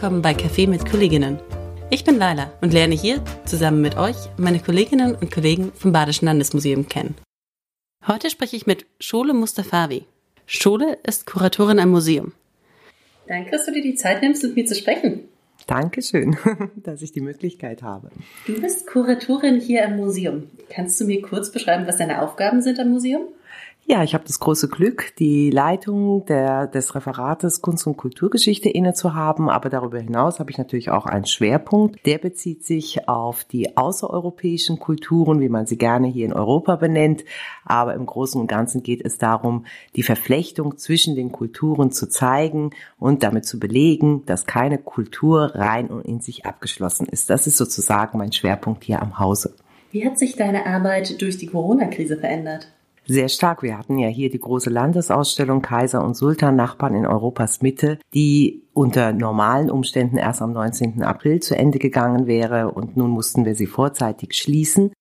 willkommen 0.00 0.22
bei 0.22 0.30
Café 0.30 0.68
mit 0.68 0.88
Kolleginnen. 0.88 1.40
Ich 1.90 2.04
bin 2.04 2.18
Laila 2.18 2.52
und 2.60 2.72
lerne 2.72 2.94
hier 2.94 3.20
zusammen 3.46 3.80
mit 3.80 3.96
euch 3.96 4.14
meine 4.36 4.60
Kolleginnen 4.60 5.16
und 5.16 5.32
Kollegen 5.32 5.72
vom 5.72 5.90
Badischen 5.90 6.26
Landesmuseum 6.26 6.88
kennen. 6.88 7.16
Heute 8.06 8.30
spreche 8.30 8.54
ich 8.54 8.64
mit 8.64 8.86
Schole 9.00 9.34
Mustafavi. 9.34 10.04
Schole 10.46 10.98
ist 11.04 11.26
Kuratorin 11.26 11.80
am 11.80 11.90
Museum. 11.90 12.30
Danke, 13.26 13.50
dass 13.50 13.66
du 13.66 13.72
dir 13.72 13.82
die 13.82 13.96
Zeit 13.96 14.22
nimmst, 14.22 14.44
mit 14.44 14.54
mir 14.54 14.66
zu 14.66 14.76
sprechen. 14.76 15.24
Dankeschön, 15.66 16.36
dass 16.76 17.02
ich 17.02 17.10
die 17.10 17.20
Möglichkeit 17.20 17.82
habe. 17.82 18.12
Du 18.46 18.60
bist 18.60 18.86
Kuratorin 18.86 19.58
hier 19.58 19.84
am 19.84 19.96
Museum. 19.96 20.44
Kannst 20.70 21.00
du 21.00 21.06
mir 21.06 21.22
kurz 21.22 21.50
beschreiben, 21.50 21.88
was 21.88 21.98
deine 21.98 22.22
Aufgaben 22.22 22.62
sind 22.62 22.78
am 22.78 22.90
Museum? 22.90 23.22
Ja, 23.90 24.04
ich 24.04 24.12
habe 24.12 24.24
das 24.26 24.38
große 24.38 24.68
Glück, 24.68 25.14
die 25.18 25.48
Leitung 25.48 26.26
der, 26.26 26.66
des 26.66 26.94
Referates 26.94 27.62
Kunst- 27.62 27.86
und 27.86 27.96
Kulturgeschichte 27.96 28.68
inne 28.68 28.92
zu 28.92 29.14
haben. 29.14 29.48
Aber 29.48 29.70
darüber 29.70 29.98
hinaus 29.98 30.40
habe 30.40 30.50
ich 30.50 30.58
natürlich 30.58 30.90
auch 30.90 31.06
einen 31.06 31.24
Schwerpunkt. 31.24 32.04
Der 32.04 32.18
bezieht 32.18 32.66
sich 32.66 33.08
auf 33.08 33.44
die 33.44 33.78
außereuropäischen 33.78 34.78
Kulturen, 34.78 35.40
wie 35.40 35.48
man 35.48 35.64
sie 35.64 35.78
gerne 35.78 36.06
hier 36.06 36.26
in 36.26 36.34
Europa 36.34 36.76
benennt. 36.76 37.24
Aber 37.64 37.94
im 37.94 38.04
Großen 38.04 38.38
und 38.38 38.46
Ganzen 38.46 38.82
geht 38.82 39.02
es 39.02 39.16
darum, 39.16 39.64
die 39.96 40.02
Verflechtung 40.02 40.76
zwischen 40.76 41.16
den 41.16 41.32
Kulturen 41.32 41.90
zu 41.90 42.10
zeigen 42.10 42.72
und 42.98 43.22
damit 43.22 43.46
zu 43.46 43.58
belegen, 43.58 44.22
dass 44.26 44.44
keine 44.44 44.76
Kultur 44.76 45.52
rein 45.54 45.88
und 45.88 46.04
in 46.04 46.20
sich 46.20 46.44
abgeschlossen 46.44 47.06
ist. 47.06 47.30
Das 47.30 47.46
ist 47.46 47.56
sozusagen 47.56 48.18
mein 48.18 48.32
Schwerpunkt 48.32 48.84
hier 48.84 49.00
am 49.00 49.18
Hause. 49.18 49.54
Wie 49.92 50.04
hat 50.04 50.18
sich 50.18 50.36
deine 50.36 50.66
Arbeit 50.66 51.22
durch 51.22 51.38
die 51.38 51.46
Corona-Krise 51.46 52.18
verändert? 52.18 52.68
Sehr 53.08 53.28
stark. 53.28 53.62
Wir 53.62 53.78
hatten 53.78 53.98
ja 53.98 54.08
hier 54.08 54.30
die 54.30 54.38
große 54.38 54.70
Landesausstellung 54.70 55.62
Kaiser 55.62 56.04
und 56.04 56.14
Sultan 56.14 56.56
Nachbarn 56.56 56.94
in 56.94 57.06
Europas 57.06 57.62
Mitte, 57.62 57.98
die 58.14 58.62
unter 58.74 59.12
normalen 59.12 59.70
Umständen 59.70 60.18
erst 60.18 60.42
am 60.42 60.52
19. 60.52 61.02
April 61.02 61.40
zu 61.40 61.56
Ende 61.56 61.78
gegangen 61.78 62.26
wäre 62.26 62.70
und 62.70 62.96
nun 62.96 63.10
mussten 63.10 63.44
wir 63.44 63.54
sie 63.54 63.66
vorzeitig 63.66 64.34
schließen. 64.34 64.92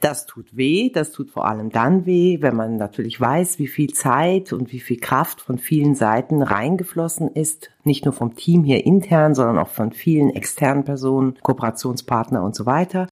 Das 0.00 0.26
tut 0.26 0.54
weh, 0.54 0.90
das 0.90 1.12
tut 1.12 1.30
vor 1.30 1.46
allem 1.46 1.70
dann 1.70 2.04
weh, 2.04 2.42
wenn 2.42 2.56
man 2.56 2.76
natürlich 2.76 3.18
weiß, 3.18 3.58
wie 3.58 3.68
viel 3.68 3.94
Zeit 3.94 4.52
und 4.52 4.70
wie 4.72 4.80
viel 4.80 4.98
Kraft 4.98 5.40
von 5.40 5.56
vielen 5.56 5.94
Seiten 5.94 6.42
reingeflossen 6.42 7.28
ist, 7.28 7.70
nicht 7.84 8.04
nur 8.04 8.12
vom 8.12 8.34
Team 8.34 8.64
hier 8.64 8.84
intern, 8.84 9.34
sondern 9.34 9.58
auch 9.58 9.68
von 9.68 9.92
vielen 9.92 10.28
externen 10.28 10.84
Personen, 10.84 11.38
Kooperationspartner 11.40 12.42
und 12.42 12.54
so 12.54 12.66
weiter. 12.66 13.06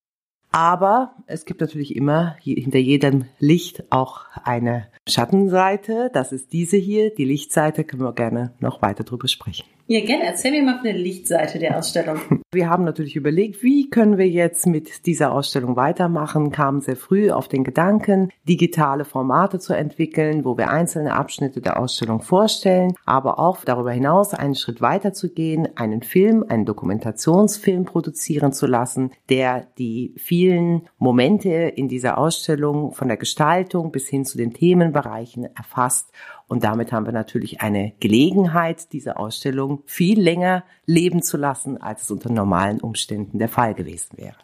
Aber 0.53 1.15
es 1.27 1.47
gibt 1.47 1.63
natürlich 1.63 1.97
immer 1.97 2.37
hinter 2.41 2.79
jedem 2.79 3.25
Licht 3.39 3.85
auch 3.91 4.27
eine 4.45 4.87
Schattenseite. 5.09 6.11
Das 6.13 6.31
ist 6.31 6.53
diese 6.53 6.77
hier. 6.77 7.13
Die 7.15 7.25
Lichtseite 7.25 7.85
können 7.85 8.03
wir 8.03 8.13
gerne 8.13 8.53
noch 8.61 8.83
weiter 8.83 9.03
drüber 9.03 9.29
sprechen. 9.29 9.65
Ja, 9.87 10.01
gerne. 10.01 10.25
Erzähl 10.25 10.53
mir 10.53 10.63
mal 10.63 10.77
von 10.77 10.85
der 10.85 10.95
Lichtseite 10.95 11.59
der 11.59 11.77
Ausstellung. 11.77 12.21
Wir 12.53 12.69
haben 12.69 12.85
natürlich 12.85 13.17
überlegt, 13.17 13.63
wie 13.63 13.89
können 13.89 14.19
wir 14.19 14.29
jetzt 14.29 14.67
mit 14.67 15.07
dieser 15.07 15.33
Ausstellung 15.33 15.75
weitermachen, 15.75 16.53
kamen 16.53 16.83
sehr 16.83 16.97
früh 16.97 17.31
auf 17.31 17.49
den 17.49 17.65
Gedanken, 17.65 18.31
digitale 18.47 19.07
Formate 19.07 19.59
zu 19.59 19.73
entwickeln, 19.73 20.45
wo 20.45 20.59
wir 20.59 20.69
einzelne 20.69 21.15
Abschnitte 21.15 21.63
der 21.63 21.81
Ausstellung 21.81 22.21
vorstellen, 22.21 22.93
aber 23.07 23.39
auch 23.39 23.65
darüber 23.65 23.91
hinaus 23.91 24.35
einen 24.35 24.55
Schritt 24.55 24.83
weiter 24.83 25.15
zu 25.15 25.33
gehen, 25.33 25.67
einen 25.77 26.03
Film, 26.03 26.45
einen 26.47 26.67
Dokumentationsfilm 26.67 27.87
produzieren 27.87 28.53
zu 28.53 28.67
lassen, 28.67 29.13
der 29.31 29.67
die 29.79 30.15
vielen 30.19 30.83
Momente 30.99 31.49
in 31.49 31.89
dieser 31.89 32.19
Ausstellung 32.19 32.93
von 32.93 33.09
der 33.09 33.17
Gestaltung 33.17 33.93
bis 33.93 34.09
hin 34.09 34.27
zu 34.27 34.37
den 34.37 34.53
Themenbereichen 34.53 35.49
erfasst 35.57 36.13
und 36.53 36.65
damit 36.65 36.93
haben 36.93 37.07
wir 37.07 37.15
natürlich 37.15 37.63
eine 37.63 37.95
Gelegenheit, 37.99 38.93
diese 38.93 39.17
Ausstellung 39.17 39.85
viel 39.87 40.21
länger 40.21 40.65
leben 40.85 41.23
zu 41.23 41.39
lassen, 41.39 41.81
als 41.81 42.03
es 42.03 42.11
unter 42.11 42.31
normalen 42.31 42.79
Umständen 42.79 43.39
der 43.39 43.49
Fall 43.49 43.73
gewesen 43.73 44.19
wäre. 44.19 44.37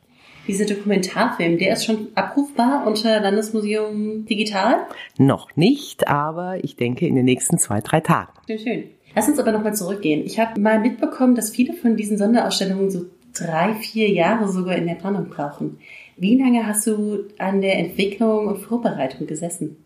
Dieser 0.47 0.65
Dokumentarfilm, 0.65 1.59
der 1.59 1.75
ist 1.75 1.85
schon 1.85 2.09
abrufbar 2.15 2.87
unter 2.87 3.21
Landesmuseum 3.21 4.25
Digital? 4.25 4.87
Noch 5.19 5.55
nicht, 5.55 6.09
aber 6.09 6.65
ich 6.65 6.77
denke 6.77 7.07
in 7.07 7.15
den 7.15 7.27
nächsten 7.27 7.59
zwei, 7.59 7.83
drei 7.83 8.01
Tagen. 8.01 8.33
Schön, 8.47 8.59
schön. 8.59 8.85
Lass 9.15 9.29
uns 9.29 9.39
aber 9.39 9.53
nochmal 9.53 9.75
zurückgehen. 9.75 10.25
Ich 10.25 10.41
habe 10.41 10.59
mal 10.59 10.81
mitbekommen, 10.81 11.35
dass 11.35 11.51
viele 11.51 11.75
von 11.75 11.95
diesen 11.99 12.17
Sonderausstellungen 12.17 12.91
so 12.91 13.05
drei, 13.35 13.75
vier 13.75 14.09
Jahre 14.09 14.49
sogar 14.49 14.77
in 14.77 14.87
der 14.87 14.95
Planung 14.95 15.29
brauchen. 15.29 15.77
Wie 16.17 16.39
lange 16.39 16.67
hast 16.67 16.87
du 16.87 17.25
an 17.37 17.61
der 17.61 17.79
Entwicklung 17.79 18.47
und 18.47 18.61
Vorbereitung 18.61 19.27
gesessen? 19.27 19.85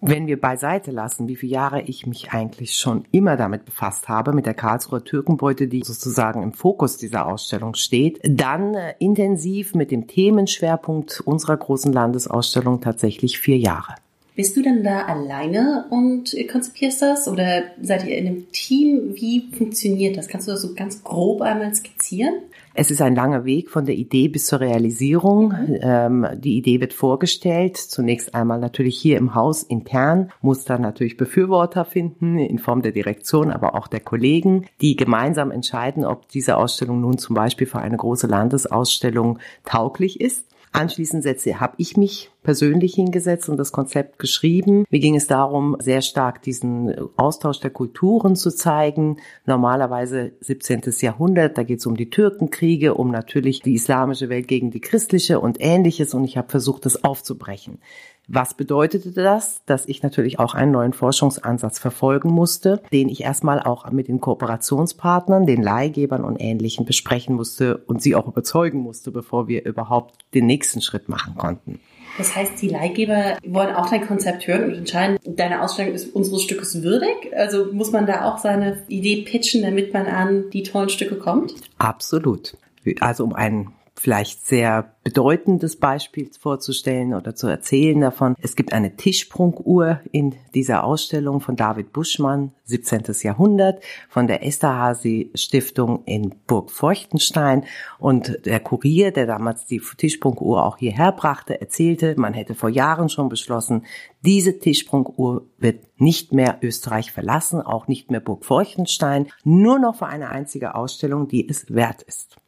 Wenn 0.00 0.26
wir 0.26 0.40
beiseite 0.40 0.90
lassen, 0.90 1.28
wie 1.28 1.36
viele 1.36 1.52
Jahre 1.52 1.82
ich 1.82 2.06
mich 2.06 2.32
eigentlich 2.32 2.74
schon 2.74 3.04
immer 3.10 3.36
damit 3.36 3.64
befasst 3.64 4.08
habe, 4.08 4.32
mit 4.32 4.46
der 4.46 4.54
Karlsruher 4.54 5.02
Türkenbeute, 5.02 5.66
die 5.66 5.82
sozusagen 5.82 6.42
im 6.42 6.52
Fokus 6.52 6.96
dieser 6.98 7.26
Ausstellung 7.26 7.74
steht, 7.74 8.20
dann 8.22 8.74
äh, 8.74 8.94
intensiv 8.98 9.74
mit 9.74 9.90
dem 9.90 10.06
Themenschwerpunkt 10.06 11.20
unserer 11.20 11.56
großen 11.56 11.92
Landesausstellung 11.92 12.80
tatsächlich 12.80 13.38
vier 13.38 13.58
Jahre. 13.58 13.94
Bist 14.36 14.56
du 14.56 14.62
denn 14.62 14.82
da 14.82 15.02
alleine 15.02 15.86
und 15.90 16.34
konzipierst 16.50 17.02
das 17.02 17.28
oder 17.28 17.62
seid 17.80 18.04
ihr 18.04 18.18
in 18.18 18.26
einem 18.26 18.50
Team? 18.50 19.12
Wie 19.14 19.48
funktioniert 19.56 20.16
das? 20.16 20.26
Kannst 20.26 20.48
du 20.48 20.52
das 20.52 20.62
so 20.62 20.74
ganz 20.74 21.04
grob 21.04 21.40
einmal 21.40 21.72
skizzieren? 21.72 22.34
Es 22.76 22.90
ist 22.90 23.00
ein 23.00 23.14
langer 23.14 23.44
Weg 23.44 23.70
von 23.70 23.86
der 23.86 23.94
Idee 23.94 24.26
bis 24.26 24.46
zur 24.46 24.58
Realisierung. 24.58 25.50
Mhm. 25.50 25.78
Ähm, 25.80 26.26
die 26.38 26.56
Idee 26.56 26.80
wird 26.80 26.92
vorgestellt, 26.92 27.76
zunächst 27.76 28.34
einmal 28.34 28.58
natürlich 28.58 28.98
hier 28.98 29.18
im 29.18 29.36
Haus 29.36 29.62
intern, 29.62 30.32
muss 30.40 30.64
dann 30.64 30.82
natürlich 30.82 31.16
Befürworter 31.16 31.84
finden 31.84 32.36
in 32.36 32.58
Form 32.58 32.82
der 32.82 32.90
Direktion, 32.90 33.52
aber 33.52 33.76
auch 33.76 33.86
der 33.86 34.00
Kollegen, 34.00 34.66
die 34.80 34.96
gemeinsam 34.96 35.52
entscheiden, 35.52 36.04
ob 36.04 36.28
diese 36.28 36.56
Ausstellung 36.56 37.00
nun 37.00 37.18
zum 37.18 37.36
Beispiel 37.36 37.68
für 37.68 37.78
eine 37.78 37.96
große 37.96 38.26
Landesausstellung 38.26 39.38
tauglich 39.64 40.20
ist. 40.20 40.44
Anschließend 40.74 41.22
setze, 41.22 41.60
habe 41.60 41.74
ich 41.78 41.96
mich 41.96 42.32
persönlich 42.42 42.96
hingesetzt 42.96 43.48
und 43.48 43.58
das 43.58 43.70
Konzept 43.70 44.18
geschrieben. 44.18 44.84
Mir 44.90 44.98
ging 44.98 45.14
es 45.14 45.28
darum, 45.28 45.76
sehr 45.78 46.02
stark 46.02 46.42
diesen 46.42 46.92
Austausch 47.16 47.60
der 47.60 47.70
Kulturen 47.70 48.34
zu 48.34 48.50
zeigen. 48.50 49.18
Normalerweise 49.46 50.32
17. 50.40 50.82
Jahrhundert, 50.98 51.56
da 51.56 51.62
geht 51.62 51.78
es 51.78 51.86
um 51.86 51.96
die 51.96 52.10
Türkenkriege, 52.10 52.94
um 52.94 53.12
natürlich 53.12 53.62
die 53.62 53.74
islamische 53.74 54.28
Welt 54.28 54.48
gegen 54.48 54.72
die 54.72 54.80
christliche 54.80 55.38
und 55.38 55.58
ähnliches 55.60 56.12
und 56.12 56.24
ich 56.24 56.36
habe 56.36 56.50
versucht, 56.50 56.86
das 56.86 57.04
aufzubrechen. 57.04 57.78
Was 58.26 58.54
bedeutete 58.54 59.12
das? 59.12 59.62
Dass 59.66 59.86
ich 59.86 60.02
natürlich 60.02 60.38
auch 60.38 60.54
einen 60.54 60.72
neuen 60.72 60.92
Forschungsansatz 60.92 61.78
verfolgen 61.78 62.30
musste, 62.30 62.82
den 62.92 63.08
ich 63.08 63.22
erstmal 63.22 63.60
auch 63.60 63.90
mit 63.90 64.08
den 64.08 64.20
Kooperationspartnern, 64.20 65.46
den 65.46 65.62
Leihgebern 65.62 66.24
und 66.24 66.40
Ähnlichen 66.40 66.86
besprechen 66.86 67.36
musste 67.36 67.78
und 67.78 68.00
sie 68.00 68.14
auch 68.14 68.26
überzeugen 68.26 68.78
musste, 68.78 69.10
bevor 69.10 69.46
wir 69.48 69.64
überhaupt 69.64 70.24
den 70.32 70.46
nächsten 70.46 70.80
Schritt 70.80 71.08
machen 71.08 71.34
konnten. 71.36 71.80
Das 72.16 72.34
heißt, 72.36 72.62
die 72.62 72.68
Leihgeber 72.68 73.38
wollen 73.44 73.74
auch 73.74 73.90
dein 73.90 74.06
Konzept 74.06 74.46
hören 74.46 74.64
und 74.64 74.74
entscheiden, 74.74 75.18
deine 75.24 75.62
Ausstellung 75.62 75.94
ist 75.94 76.14
unseres 76.14 76.42
Stückes 76.42 76.82
würdig? 76.82 77.32
Also 77.36 77.72
muss 77.72 77.90
man 77.90 78.06
da 78.06 78.24
auch 78.24 78.38
seine 78.38 78.84
Idee 78.88 79.22
pitchen, 79.22 79.62
damit 79.62 79.92
man 79.92 80.06
an 80.06 80.50
die 80.50 80.62
tollen 80.62 80.88
Stücke 80.88 81.16
kommt? 81.16 81.54
Absolut. 81.78 82.56
Also 83.00 83.24
um 83.24 83.34
einen 83.34 83.72
vielleicht 83.96 84.46
sehr 84.46 84.94
bedeutendes 85.04 85.76
Beispiel 85.76 86.30
vorzustellen 86.38 87.14
oder 87.14 87.34
zu 87.34 87.46
erzählen 87.46 88.00
davon. 88.00 88.34
Es 88.40 88.56
gibt 88.56 88.72
eine 88.72 88.96
Tischsprunguhr 88.96 90.00
in 90.10 90.34
dieser 90.54 90.84
Ausstellung 90.84 91.40
von 91.40 91.56
David 91.56 91.92
Buschmann, 91.92 92.52
17. 92.64 93.02
Jahrhundert, 93.22 93.82
von 94.08 94.26
der 94.26 94.44
Esterhazy 94.44 95.30
Stiftung 95.34 96.04
in 96.06 96.34
Burg 96.46 96.70
Feuchtenstein. 96.70 97.64
Und 97.98 98.46
der 98.46 98.60
Kurier, 98.60 99.12
der 99.12 99.26
damals 99.26 99.66
die 99.66 99.80
Tischsprunguhr 99.80 100.64
auch 100.64 100.78
hierher 100.78 101.12
brachte, 101.12 101.60
erzählte, 101.60 102.14
man 102.18 102.34
hätte 102.34 102.54
vor 102.54 102.70
Jahren 102.70 103.08
schon 103.08 103.28
beschlossen, 103.28 103.84
diese 104.22 104.58
Tischsprunguhr 104.58 105.42
wird 105.58 106.00
nicht 106.00 106.32
mehr 106.32 106.58
Österreich 106.62 107.12
verlassen, 107.12 107.60
auch 107.60 107.88
nicht 107.88 108.10
mehr 108.10 108.20
Burg 108.20 108.44
Feuchtenstein, 108.44 109.28
nur 109.44 109.78
noch 109.78 109.96
für 109.96 110.06
eine 110.06 110.30
einzige 110.30 110.74
Ausstellung, 110.74 111.28
die 111.28 111.48
es 111.48 111.72
wert 111.72 112.02
ist. 112.02 112.38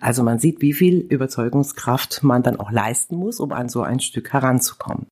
Also 0.00 0.22
man 0.22 0.38
sieht, 0.38 0.60
wie 0.60 0.72
viel 0.72 0.98
Überzeugungskraft 1.00 2.22
man 2.22 2.42
dann 2.42 2.58
auch 2.58 2.70
leisten 2.70 3.16
muss, 3.16 3.40
um 3.40 3.52
an 3.52 3.68
so 3.68 3.82
ein 3.82 4.00
Stück 4.00 4.32
heranzukommen. 4.32 5.06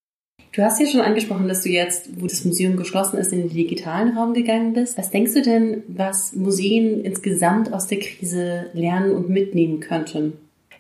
Du 0.55 0.63
hast 0.63 0.79
ja 0.81 0.87
schon 0.87 1.01
angesprochen, 1.01 1.49
dass 1.49 1.63
du 1.63 1.71
jetzt, 1.71 2.21
wo 2.21 2.27
das 2.27 2.45
Museum 2.45 2.77
geschlossen 2.77 3.17
ist, 3.17 3.33
in 3.33 3.39
den 3.39 3.49
digitalen 3.49 4.15
Raum 4.17 4.35
gegangen 4.35 4.75
bist. 4.75 4.99
Was 4.99 5.11
denkst 5.11 5.33
du 5.33 5.41
denn, 5.41 5.83
was 5.89 6.35
Museen 6.35 7.03
insgesamt 7.03 7.73
aus 7.73 7.87
der 7.87 8.01
Krise 8.01 8.67
lernen 8.75 9.13
und 9.13 9.31
mitnehmen 9.31 9.81
könnten? 9.81 10.35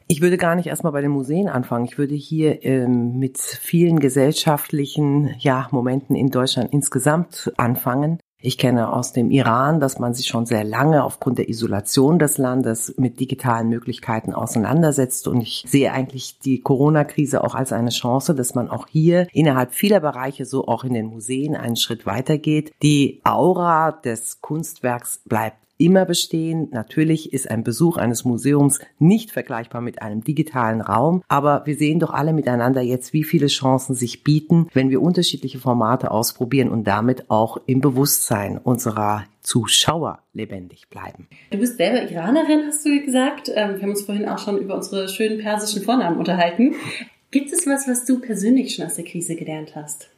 Ich 0.08 0.20
würde 0.20 0.36
gar 0.36 0.56
nicht 0.56 0.66
erstmal 0.66 0.92
bei 0.92 1.00
den 1.00 1.10
Museen 1.10 1.48
anfangen. 1.48 1.86
Ich 1.86 1.96
würde 1.96 2.14
hier 2.14 2.62
ähm, 2.66 3.18
mit 3.18 3.38
vielen 3.38 3.98
gesellschaftlichen 3.98 5.34
ja, 5.38 5.68
Momenten 5.70 6.16
in 6.16 6.28
Deutschland 6.28 6.70
insgesamt 6.70 7.50
anfangen. 7.56 8.18
Ich 8.44 8.58
kenne 8.58 8.92
aus 8.92 9.12
dem 9.12 9.30
Iran, 9.30 9.78
dass 9.78 10.00
man 10.00 10.14
sich 10.14 10.26
schon 10.26 10.46
sehr 10.46 10.64
lange 10.64 11.04
aufgrund 11.04 11.38
der 11.38 11.48
Isolation 11.48 12.18
des 12.18 12.38
Landes 12.38 12.92
mit 12.98 13.20
digitalen 13.20 13.68
Möglichkeiten 13.68 14.34
auseinandersetzt. 14.34 15.28
Und 15.28 15.40
ich 15.40 15.64
sehe 15.68 15.92
eigentlich 15.92 16.40
die 16.40 16.60
Corona-Krise 16.60 17.44
auch 17.44 17.54
als 17.54 17.72
eine 17.72 17.90
Chance, 17.90 18.34
dass 18.34 18.56
man 18.56 18.68
auch 18.68 18.88
hier 18.88 19.28
innerhalb 19.32 19.72
vieler 19.72 20.00
Bereiche, 20.00 20.44
so 20.44 20.66
auch 20.66 20.82
in 20.82 20.92
den 20.92 21.06
Museen, 21.06 21.54
einen 21.54 21.76
Schritt 21.76 22.04
weitergeht. 22.04 22.72
Die 22.82 23.20
Aura 23.22 23.92
des 23.92 24.40
Kunstwerks 24.40 25.20
bleibt 25.24 25.61
immer 25.82 26.04
bestehen. 26.04 26.68
Natürlich 26.70 27.32
ist 27.32 27.50
ein 27.50 27.64
Besuch 27.64 27.96
eines 27.96 28.24
Museums 28.24 28.80
nicht 28.98 29.32
vergleichbar 29.32 29.80
mit 29.80 30.00
einem 30.00 30.22
digitalen 30.22 30.80
Raum, 30.80 31.22
aber 31.28 31.62
wir 31.66 31.76
sehen 31.76 31.98
doch 31.98 32.12
alle 32.12 32.32
miteinander 32.32 32.80
jetzt, 32.80 33.12
wie 33.12 33.24
viele 33.24 33.48
Chancen 33.48 33.94
sich 33.94 34.22
bieten, 34.22 34.68
wenn 34.72 34.90
wir 34.90 35.02
unterschiedliche 35.02 35.58
Formate 35.58 36.10
ausprobieren 36.10 36.70
und 36.70 36.84
damit 36.84 37.30
auch 37.30 37.58
im 37.66 37.80
Bewusstsein 37.80 38.58
unserer 38.58 39.24
Zuschauer 39.42 40.20
lebendig 40.32 40.88
bleiben. 40.88 41.26
Du 41.50 41.58
bist 41.58 41.76
selber 41.76 42.08
Iranerin, 42.08 42.62
hast 42.68 42.86
du 42.86 43.04
gesagt. 43.04 43.50
Ähm, 43.52 43.74
wir 43.74 43.82
haben 43.82 43.90
uns 43.90 44.02
vorhin 44.02 44.28
auch 44.28 44.38
schon 44.38 44.58
über 44.58 44.76
unsere 44.76 45.08
schönen 45.08 45.40
persischen 45.40 45.82
Vornamen 45.82 46.18
unterhalten. 46.18 46.74
Gibt 47.32 47.52
es 47.52 47.66
was, 47.66 47.88
was 47.88 48.04
du 48.04 48.20
persönlich 48.20 48.74
schon 48.74 48.86
aus 48.86 48.94
der 48.94 49.04
Krise 49.04 49.34
gelernt 49.34 49.74
hast? 49.74 50.10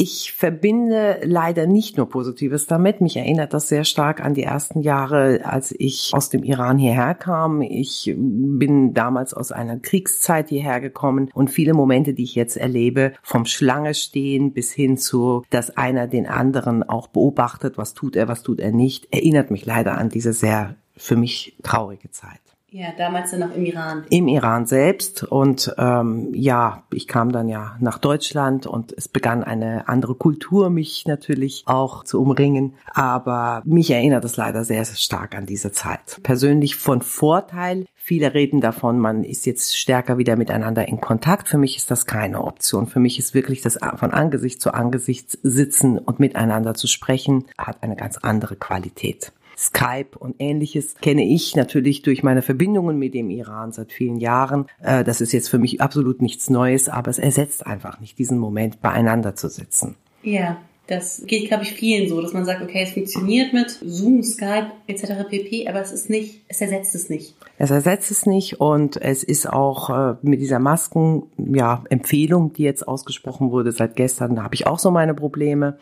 Ich 0.00 0.32
verbinde 0.32 1.18
leider 1.24 1.66
nicht 1.66 1.96
nur 1.96 2.08
Positives 2.08 2.68
damit. 2.68 3.00
Mich 3.00 3.16
erinnert 3.16 3.52
das 3.52 3.66
sehr 3.66 3.82
stark 3.82 4.24
an 4.24 4.32
die 4.32 4.44
ersten 4.44 4.80
Jahre, 4.80 5.40
als 5.42 5.74
ich 5.76 6.12
aus 6.14 6.30
dem 6.30 6.44
Iran 6.44 6.78
hierher 6.78 7.16
kam. 7.16 7.62
Ich 7.62 8.14
bin 8.16 8.94
damals 8.94 9.34
aus 9.34 9.50
einer 9.50 9.80
Kriegszeit 9.80 10.50
hierher 10.50 10.80
gekommen 10.80 11.30
und 11.34 11.50
viele 11.50 11.74
Momente, 11.74 12.14
die 12.14 12.22
ich 12.22 12.36
jetzt 12.36 12.56
erlebe, 12.56 13.12
vom 13.24 13.44
Schlange 13.44 13.92
stehen 13.92 14.52
bis 14.52 14.72
hin 14.72 14.98
zu, 14.98 15.42
dass 15.50 15.76
einer 15.76 16.06
den 16.06 16.28
anderen 16.28 16.84
auch 16.84 17.08
beobachtet, 17.08 17.76
was 17.76 17.94
tut 17.94 18.14
er, 18.14 18.28
was 18.28 18.44
tut 18.44 18.60
er 18.60 18.70
nicht, 18.70 19.12
erinnert 19.12 19.50
mich 19.50 19.66
leider 19.66 19.98
an 19.98 20.10
diese 20.10 20.32
sehr 20.32 20.76
für 20.96 21.16
mich 21.16 21.56
traurige 21.64 22.12
Zeit. 22.12 22.47
Ja, 22.70 22.88
damals 22.98 23.30
dann 23.30 23.40
noch 23.40 23.54
im 23.54 23.64
Iran. 23.64 24.04
Im 24.10 24.28
Iran 24.28 24.66
selbst. 24.66 25.24
Und 25.24 25.74
ähm, 25.78 26.28
ja, 26.34 26.82
ich 26.92 27.08
kam 27.08 27.32
dann 27.32 27.48
ja 27.48 27.76
nach 27.80 27.96
Deutschland 27.96 28.66
und 28.66 28.92
es 28.92 29.08
begann 29.08 29.42
eine 29.42 29.88
andere 29.88 30.14
Kultur, 30.14 30.68
mich 30.68 31.06
natürlich 31.06 31.62
auch 31.64 32.04
zu 32.04 32.20
umringen. 32.20 32.74
Aber 32.92 33.62
mich 33.64 33.90
erinnert 33.90 34.24
es 34.26 34.36
leider 34.36 34.64
sehr, 34.64 34.84
sehr 34.84 34.96
stark 34.96 35.34
an 35.34 35.46
diese 35.46 35.72
Zeit. 35.72 36.20
Persönlich 36.22 36.76
von 36.76 37.00
Vorteil. 37.00 37.86
Viele 37.94 38.34
reden 38.34 38.60
davon, 38.60 38.98
man 38.98 39.24
ist 39.24 39.46
jetzt 39.46 39.76
stärker 39.76 40.18
wieder 40.18 40.36
miteinander 40.36 40.88
in 40.88 41.00
Kontakt. 41.00 41.48
Für 41.48 41.58
mich 41.58 41.76
ist 41.76 41.90
das 41.90 42.04
keine 42.04 42.42
Option. 42.42 42.86
Für 42.86 43.00
mich 43.00 43.18
ist 43.18 43.32
wirklich 43.32 43.62
das 43.62 43.78
von 43.96 44.10
Angesicht 44.12 44.60
zu 44.60 44.74
Angesicht 44.74 45.38
sitzen 45.42 45.98
und 45.98 46.20
miteinander 46.20 46.74
zu 46.74 46.86
sprechen, 46.86 47.46
hat 47.56 47.82
eine 47.82 47.96
ganz 47.96 48.18
andere 48.18 48.56
Qualität. 48.56 49.32
Skype 49.58 50.16
und 50.18 50.36
ähnliches 50.38 50.94
kenne 51.00 51.24
ich 51.24 51.56
natürlich 51.56 52.02
durch 52.02 52.22
meine 52.22 52.42
Verbindungen 52.42 52.96
mit 52.96 53.12
dem 53.12 53.28
Iran 53.28 53.72
seit 53.72 53.92
vielen 53.92 54.18
Jahren. 54.18 54.66
Äh, 54.80 55.02
das 55.02 55.20
ist 55.20 55.32
jetzt 55.32 55.48
für 55.48 55.58
mich 55.58 55.80
absolut 55.80 56.22
nichts 56.22 56.48
Neues, 56.48 56.88
aber 56.88 57.10
es 57.10 57.18
ersetzt 57.18 57.66
einfach 57.66 57.98
nicht 57.98 58.18
diesen 58.18 58.38
Moment, 58.38 58.80
beieinander 58.80 59.34
zu 59.34 59.48
sitzen. 59.48 59.96
Ja, 60.22 60.58
das 60.88 61.22
geht, 61.26 61.48
glaube 61.48 61.64
ich, 61.64 61.72
vielen 61.74 62.08
so, 62.08 62.22
dass 62.22 62.32
man 62.32 62.46
sagt, 62.46 62.62
okay, 62.62 62.82
es 62.82 62.92
funktioniert 62.92 63.52
mit 63.52 63.78
Zoom, 63.84 64.22
Skype 64.22 64.68
etc. 64.86 65.28
pp, 65.28 65.68
aber 65.68 65.82
es 65.82 65.92
ist 65.92 66.08
nicht, 66.08 66.40
es 66.48 66.62
ersetzt 66.62 66.94
es 66.94 67.10
nicht. 67.10 67.34
Es 67.58 67.70
ersetzt 67.70 68.10
es 68.10 68.24
nicht 68.24 68.58
und 68.58 68.96
es 68.96 69.22
ist 69.22 69.50
auch 69.50 69.90
äh, 69.90 70.16
mit 70.22 70.40
dieser 70.40 70.60
Masken, 70.60 71.24
ja, 71.36 71.84
Empfehlung, 71.90 72.54
die 72.54 72.62
jetzt 72.62 72.88
ausgesprochen 72.88 73.50
wurde 73.50 73.72
seit 73.72 73.96
gestern, 73.96 74.36
da 74.36 74.44
habe 74.44 74.54
ich 74.54 74.66
auch 74.66 74.78
so 74.78 74.90
meine 74.90 75.12
Probleme. 75.12 75.76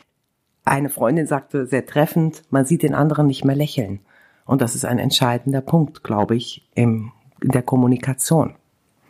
Eine 0.66 0.88
Freundin 0.88 1.26
sagte 1.26 1.64
sehr 1.64 1.86
treffend, 1.86 2.42
man 2.50 2.66
sieht 2.66 2.82
den 2.82 2.94
anderen 2.94 3.28
nicht 3.28 3.44
mehr 3.44 3.54
lächeln. 3.54 4.00
Und 4.44 4.60
das 4.60 4.74
ist 4.74 4.84
ein 4.84 4.98
entscheidender 4.98 5.60
Punkt, 5.60 6.02
glaube 6.02 6.34
ich, 6.34 6.68
im, 6.74 7.12
in 7.40 7.52
der 7.52 7.62
Kommunikation. 7.62 8.54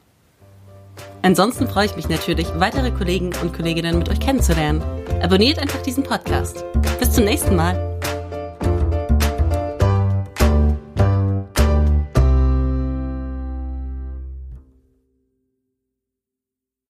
Ansonsten 1.22 1.68
freue 1.68 1.86
ich 1.86 1.96
mich 1.96 2.08
natürlich, 2.08 2.48
weitere 2.56 2.90
Kollegen 2.90 3.32
und 3.42 3.54
Kolleginnen 3.54 3.98
mit 3.98 4.08
euch 4.08 4.20
kennenzulernen. 4.20 4.82
Abonniert 5.22 5.58
einfach 5.58 5.82
diesen 5.82 6.04
Podcast. 6.04 6.64
Bis 6.98 7.12
zum 7.12 7.24
nächsten 7.24 7.56
Mal. 7.56 7.87